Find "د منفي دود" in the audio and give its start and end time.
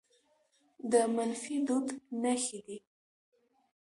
0.91-1.87